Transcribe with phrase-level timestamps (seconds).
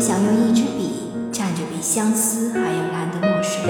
[0.00, 3.62] 想用一支笔蘸着比相思还要蓝的墨水，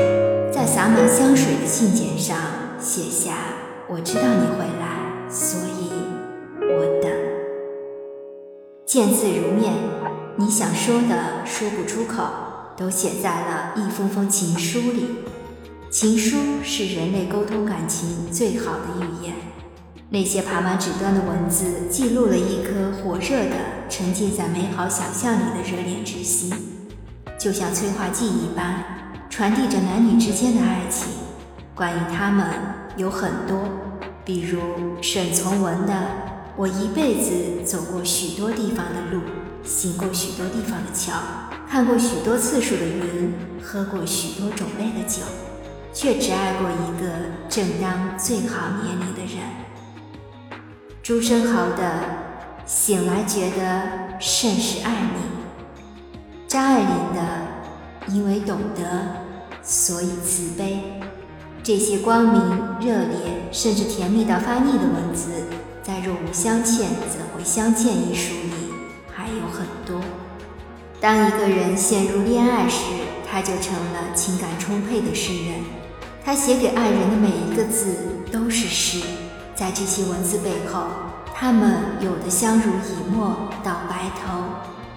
[0.53, 2.37] 在洒满香水的信笺上
[2.79, 3.35] 写下
[3.91, 5.91] “我知道你会来，所以
[6.61, 7.11] 我等”。
[8.87, 9.73] 见字如面，
[10.37, 12.23] 你想说的说不出口，
[12.77, 15.07] 都写在了一封封情书里。
[15.91, 19.35] 情书是人类沟通感情最好的语言。
[20.13, 23.55] 那些爬满纸端的文字，记录了一颗火热的、
[23.89, 26.53] 沉浸在美好想象里的热恋之心，
[27.39, 28.83] 就像催化剂一般，
[29.31, 31.13] 传递着男女之间的爱情。
[31.77, 32.45] 关于他们
[32.97, 33.63] 有很多，
[34.25, 34.61] 比如
[35.01, 35.95] 沈从文的
[36.59, 39.23] “我一辈子走过许多地方的路，
[39.63, 41.13] 行过许多地方的桥，
[41.71, 43.33] 看过许多次数的云，
[43.63, 45.23] 喝过许多种类的酒，
[45.95, 47.13] 却只爱过一个
[47.49, 49.47] 正当最好年龄的人。”
[51.11, 51.91] 朱生豪的
[52.65, 53.83] “醒来觉得
[54.21, 55.21] 甚是爱你”，
[56.47, 59.17] 张爱玲的“因为懂得，
[59.61, 61.01] 所以慈悲”，
[61.65, 62.41] 这些光明、
[62.81, 65.33] 热烈，甚至甜蜜到发腻的文字，
[65.83, 68.73] 在《若无相欠怎会相见》一书里
[69.13, 70.01] 还有很多。
[71.01, 72.85] 当一个人陷入恋爱时，
[73.29, 75.65] 他就成了情感充沛的诗人，
[76.25, 77.97] 他写给爱人的每一个字
[78.31, 79.01] 都是诗。
[79.61, 80.85] 在这些文字背后，
[81.35, 84.41] 他们有的相濡以沫到白头，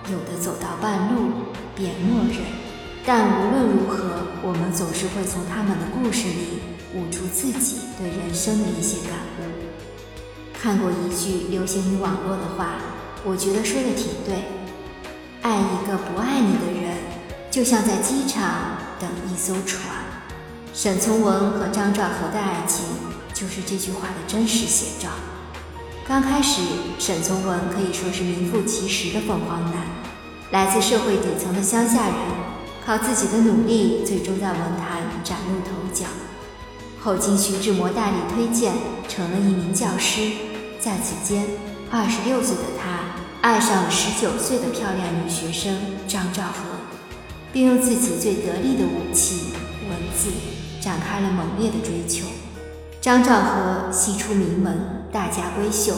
[0.09, 1.31] 有的走到半路
[1.75, 2.38] 便默认。
[3.06, 6.61] 但无论如何，我们总是会从他们的故事里
[6.95, 9.44] 悟出自己对人生的一些感悟。
[10.58, 12.75] 看过一句流行于网络的话，
[13.25, 14.45] 我觉得说的挺对：
[15.41, 16.95] 爱一个不爱你的人，
[17.52, 19.84] 就像在机场等一艘船。
[20.73, 22.86] 沈从文和张兆和的爱情。
[23.44, 25.09] 就是这句话的真实写照。
[26.08, 26.61] 刚开始，
[26.97, 29.85] 沈从文可以说是名副其实的凤凰男，
[30.52, 32.16] 来自社会底层的乡下人，
[32.85, 36.06] 靠自己的努力，最终在文坛崭露头角。
[37.01, 38.75] 后经徐志摩大力推荐，
[39.09, 40.31] 成了一名教师。
[40.79, 41.46] 在此间，
[41.91, 45.75] 二十六岁的他爱上了十九岁的漂亮女学生
[46.07, 46.79] 张兆和，
[47.51, 49.51] 并用自己最得力的武器——
[49.90, 50.31] 文字，
[50.79, 52.25] 展开了猛烈的追求。
[53.03, 55.94] 张兆和系出名门，大家闺秀，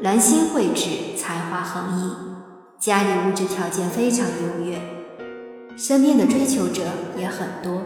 [0.00, 2.14] 兰心蕙质，才华横溢，
[2.78, 4.80] 家里物质条件非常优越，
[5.76, 6.84] 身边的追求者
[7.18, 7.82] 也很多，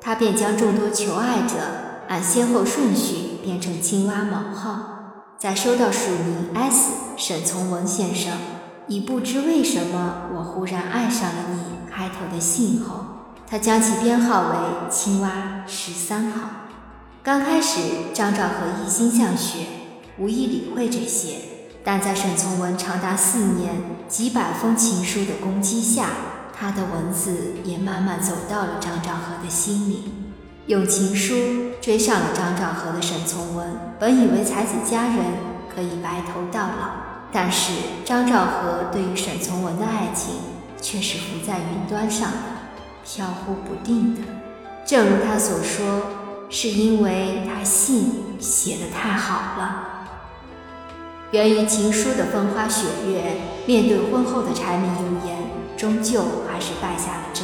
[0.00, 1.54] 他便将众多求爱者
[2.08, 8.32] 按先后顺序编成青蛙冒号，在收到署名 S 沈从文先生
[8.88, 13.04] 以不知为什么我忽然爱上了你开头的信后，
[13.46, 16.61] 他将其编号为青蛙十三号。
[17.24, 17.78] 刚开始，
[18.12, 19.60] 张兆和一心向学，
[20.18, 21.36] 无意理会这些。
[21.84, 23.76] 但在沈从文长达四年、
[24.08, 26.06] 几百封情书的攻击下，
[26.52, 30.12] 他的文字也慢慢走到了张兆和的心里。
[30.66, 31.34] 用情书
[31.80, 33.68] 追上了张兆和的沈从文，
[34.00, 35.18] 本以为才子佳人
[35.72, 36.90] 可以白头到老，
[37.30, 37.72] 但是
[38.04, 40.34] 张兆和对于沈从文的爱情
[40.80, 42.38] 却是浮在云端上的，
[43.06, 44.22] 飘忽不定的。
[44.84, 46.02] 正如他所说。
[46.54, 49.88] 是因为他信写得太好了。
[51.30, 55.38] 源于情书的风花雪月，面对婚后的柴米油盐，
[55.78, 57.42] 终究还是败下了阵。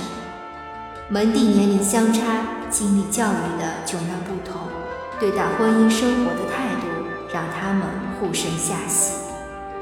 [1.09, 2.21] 门第年龄相差，
[2.69, 4.61] 经历教育的迥然不同，
[5.19, 6.87] 对待婚姻生活的态度，
[7.33, 7.87] 让他们
[8.21, 9.15] 互生下喜。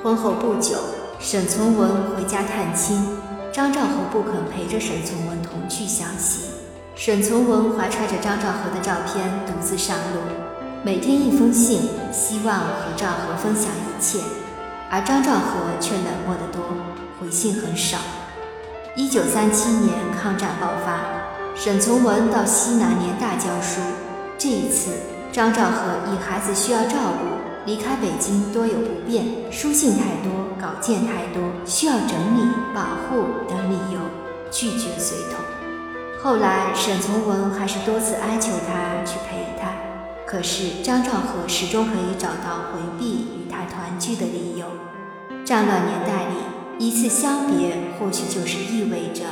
[0.04, 0.76] 婚后不久，
[1.18, 3.18] 沈从文回家探亲，
[3.52, 6.55] 张兆和不肯陪着沈从文同去相喜。
[6.96, 10.20] 沈从文怀揣着张兆和的照片，独自上路，
[10.82, 14.18] 每天一封信，希望和赵和分享一切，
[14.90, 16.64] 而张兆和却冷漠得多，
[17.20, 17.98] 回信很少。
[18.96, 21.02] 一九三七年抗战爆发，
[21.54, 23.78] 沈从文到西南联大教书，
[24.38, 24.92] 这一次
[25.30, 27.26] 张兆和以孩子需要照顾，
[27.66, 34.00] 离开北京多有不便，书信太多，稿件太多，需要整理、保护等理由，
[34.50, 35.55] 拒绝随同。
[36.22, 39.70] 后来，沈从文还是多次哀求他去陪他，
[40.26, 44.66] 可是张兆和始终可以找到回避与他团聚的理由。
[45.44, 49.24] 战乱年代里，一次相别或许就是意味着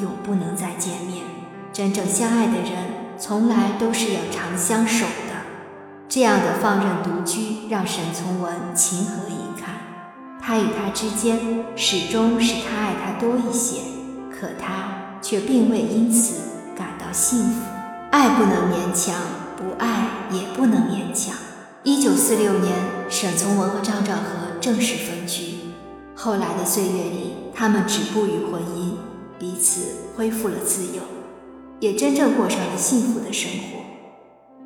[0.00, 1.24] 永不能再见面。
[1.70, 2.72] 真正相爱的人，
[3.18, 5.34] 从来都是要长相守的。
[6.08, 9.74] 这样的放任独居，让沈从文情何以堪？
[10.40, 11.38] 他与他之间，
[11.76, 13.82] 始终是他爱他多一些，
[14.32, 14.97] 可他。
[15.28, 16.36] 却并未因此
[16.74, 17.60] 感到幸福。
[18.10, 19.14] 爱不能勉强，
[19.58, 21.36] 不爱也不能勉强。
[21.82, 22.72] 一九四六年，
[23.10, 25.56] 沈从文和张兆和正式分居。
[26.14, 28.94] 后来的岁月里，他们止步于婚姻，
[29.38, 29.82] 彼此
[30.16, 31.02] 恢复了自由，
[31.78, 33.80] 也真正过上了幸福的生活。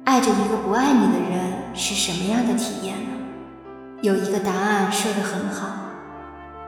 [0.05, 3.11] 爱着一个不爱你的人是什么样的体验呢？
[4.01, 5.67] 有一个答案说得很好：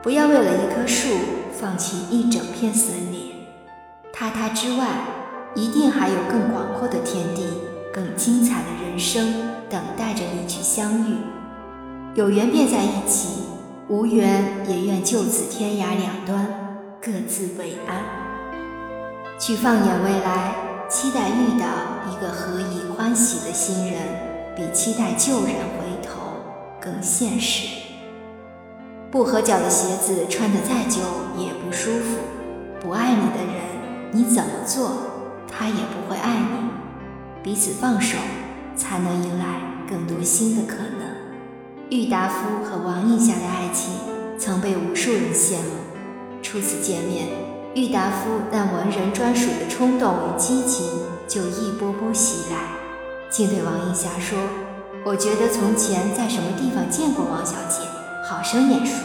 [0.03, 1.07] 不要为了一棵树
[1.57, 3.24] 放弃一整片森林。
[4.17, 4.87] 他他之外，
[5.55, 7.45] 一定还有更广阔的天地，
[7.93, 9.33] 更精彩的人生
[9.69, 11.17] 等待着你去相遇。
[12.13, 13.43] 有缘便在一起，
[13.89, 16.47] 无缘也愿就此天涯两端，
[17.01, 18.05] 各自为安。
[19.37, 20.55] 去放眼未来，
[20.87, 21.65] 期待遇到
[22.09, 24.01] 一个合宜欢喜的新人，
[24.55, 26.21] 比期待旧人回头
[26.79, 27.67] 更现实。
[29.11, 31.01] 不合脚的鞋子穿得再久
[31.37, 32.15] 也不舒服。
[32.79, 33.74] 不爱你的人，
[34.11, 34.91] 你怎么做，
[35.51, 36.69] 他也不会爱你。
[37.43, 38.17] 彼此放手，
[38.75, 41.15] 才能迎来更多新的可能。
[41.89, 43.93] 郁达夫和王映霞的爱情
[44.39, 46.41] 曾被无数人羡慕。
[46.41, 47.27] 初次见面，
[47.75, 50.87] 郁达夫那文人专属的冲动与激情
[51.27, 52.57] 就一波波袭来，
[53.29, 54.37] 竟对王映霞说
[55.05, 57.81] ：“我觉得从前在什么地方见过王小姐，
[58.27, 58.95] 好生眼熟。”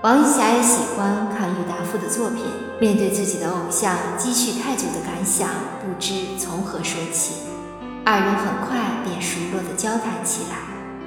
[0.00, 2.44] 王映霞也喜欢看郁达夫的作品，
[2.80, 5.48] 面对自己的偶像积蓄太久的感想，
[5.80, 7.48] 不知从何说起。
[8.04, 10.56] 二人很快便熟络地交谈起来。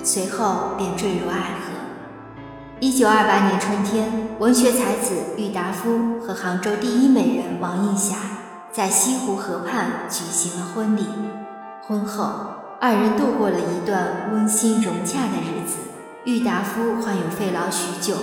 [0.03, 1.71] 随后便坠入爱河。
[2.81, 8.15] 一九二八年春天，文学才子郁达夫和杭州第一美人王映霞
[8.73, 11.05] 在西湖河畔举行了婚礼。
[11.87, 12.33] 婚后，
[12.81, 15.77] 二人度过了一段温馨融洽的日子。
[16.25, 18.15] 郁达夫患有肺痨许久，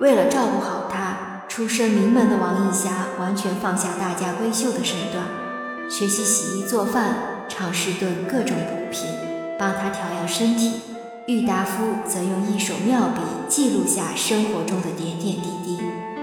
[0.00, 5.26] 为了照顾好他，出身名门的王映霞完全放下大家闺秀的身段，
[5.90, 9.06] 学习洗衣做饭，尝试炖各种补品，
[9.58, 10.80] 帮他调养身体。
[11.26, 15.78] 郁达夫则用一手妙笔记录下生活中的点点滴滴，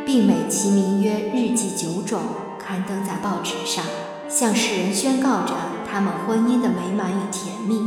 [0.08, 2.20] 并美其名曰《日记九种》，
[2.62, 3.86] 刊登在报纸上，
[4.28, 5.54] 向世人宣告着
[5.88, 7.80] 他们婚姻的美满与甜蜜。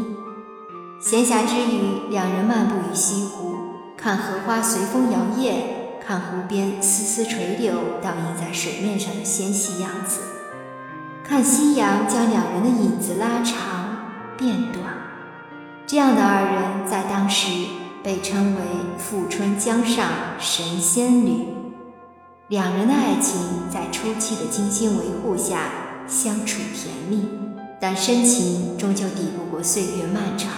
[1.01, 3.57] 闲暇之余，两人漫步于西湖，
[3.97, 10.21] 看荷花随风摇曳，看湖边丝丝垂柳倒映在水面上的纤细样子，
[11.23, 14.85] 看夕阳将两人的影子拉长变短。
[15.87, 17.49] 这样的二人在当时
[18.03, 18.61] 被称为
[18.99, 20.09] “富春江上
[20.39, 21.47] 神仙侣”。
[22.49, 23.41] 两人的爱情
[23.73, 25.71] 在初期的精心维护下
[26.09, 27.29] 相处甜蜜，
[27.81, 30.51] 但深情终究抵不过岁月漫长。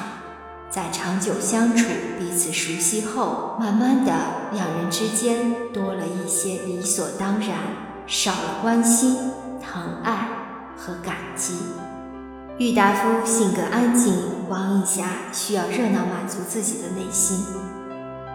[0.74, 1.86] 在长久相处、
[2.18, 4.10] 彼此熟悉后，慢慢的，
[4.52, 7.58] 两人之间多了一些理所当然，
[8.06, 9.18] 少了关心、
[9.60, 10.28] 疼爱
[10.74, 11.58] 和感激。
[12.56, 14.14] 郁达夫性格安静，
[14.48, 17.44] 王映霞需要热闹满足自己的内心。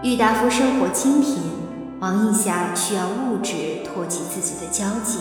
[0.04, 1.42] 郁达夫生活清贫，
[2.00, 5.18] 王映霞需要物质托起自己的交际。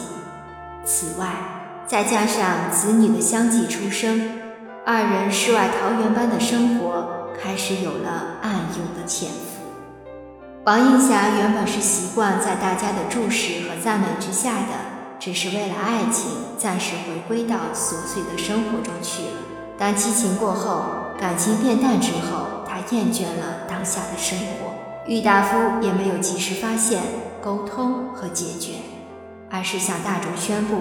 [0.84, 1.30] 此外，
[1.86, 4.30] 再加上子女的相继出生，
[4.88, 7.08] 二人世外桃源般的生活
[7.42, 9.64] 开始有了暗涌的潜伏。
[10.64, 14.68] 王映霞原本是习惯在大家的注视和赞美之下的。
[15.18, 19.28] 只是为了爱情，暂时回归到琐碎的生活中去了。
[19.76, 20.84] 当激情过后，
[21.18, 24.72] 感情变淡之后，她厌倦了当下的生活。
[25.08, 27.02] 郁达夫也没有及时发现、
[27.42, 28.74] 沟通和解决，
[29.50, 30.76] 而是向大众宣布：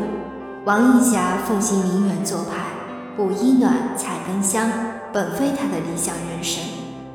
[0.64, 2.75] 王映霞奉行名媛做派，
[3.16, 4.70] 不衣暖采根香，
[5.14, 6.64] 本非他的理想人生。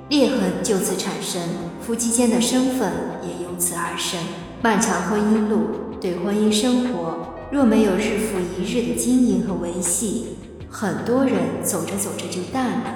[0.09, 1.42] 裂痕就此产生，
[1.80, 2.90] 夫妻间的身份
[3.23, 4.19] 也由此而生。
[4.62, 5.90] 漫长婚姻路。
[6.00, 10.38] 对婚姻生活，若没有日复一日的经营和维系，
[10.71, 12.95] 很多人走着走着就淡了，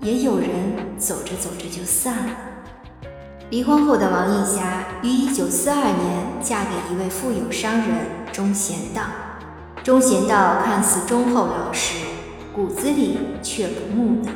[0.00, 2.32] 也有人走着走着就散了。
[3.50, 7.90] 离婚后的王映霞于1942年嫁给一位富有商人
[8.32, 9.02] 钟贤道。
[9.84, 11.94] 钟贤道看似忠厚老实，
[12.54, 14.30] 骨子里却不木讷。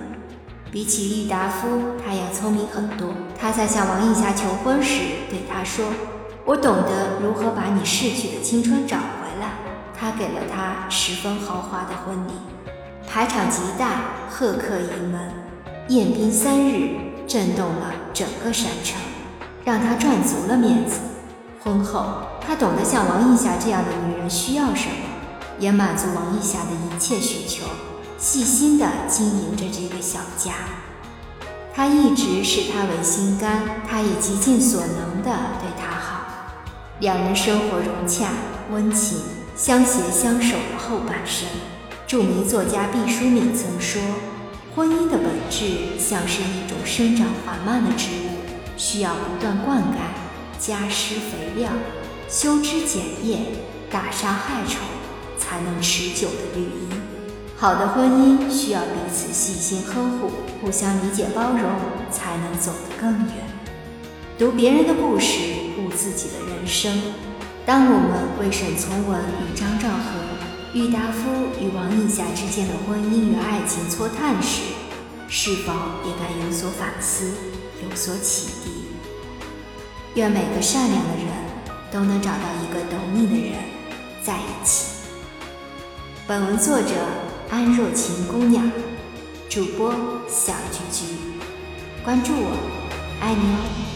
[0.73, 1.68] 比起郁达夫，
[2.04, 3.14] 他要聪明很多。
[3.38, 5.87] 他在向王映霞求婚时对他说。
[6.44, 9.50] 我懂得如何把你逝去的青春找回来。
[9.99, 12.32] 他给了他十分豪华的婚礼，
[13.08, 15.20] 排场极大，贺客盈门，
[15.88, 16.90] 宴宾三日，
[17.26, 18.96] 震动了整个山城，
[19.64, 21.00] 让他赚足了面子。
[21.64, 24.94] 婚后，他懂得像王映霞这样的女人需要什么，
[25.58, 27.64] 也满足王映霞的一切需求，
[28.18, 30.52] 细心地经营着这个小家。
[31.75, 35.30] 他一直视她为心肝，他也极尽所能地
[35.61, 36.25] 对她好。
[37.00, 38.30] 两人生活融洽
[38.70, 39.18] 温情，
[39.54, 41.46] 相携相守的后半生。
[42.06, 44.00] 著名作家毕淑敏曾说
[44.75, 51.70] ：“婚姻的本质像是一种生长缓慢的植物，需要不断灌溉、加施肥料、
[52.30, 53.40] 修枝剪叶，
[53.90, 54.78] 打杀害虫，
[55.37, 56.86] 才能持久的绿荫。
[57.58, 61.62] 好的婚姻需要彼此细心呵护，互相理解包容，
[62.10, 63.32] 才能走得更远。
[64.38, 65.38] 读别人的故事，
[65.78, 67.00] 悟自己的人生。
[67.64, 70.20] 当我们为沈从文与张兆和、
[70.75, 74.60] 郁达夫与王映霞之间的婚姻与爱情搓炭时，
[75.26, 75.72] 是否
[76.04, 77.32] 也该有所反思，
[77.82, 78.70] 有所启迪？
[80.14, 81.26] 愿每个善良的人
[81.90, 83.54] 都能找到一个懂你的人
[84.22, 84.88] 在一起。
[86.26, 86.90] 本文作者
[87.49, 88.71] 安若晴姑娘，
[89.49, 89.93] 主播
[90.29, 91.15] 小菊菊，
[92.05, 92.57] 关注我，
[93.21, 93.96] 爱你哦。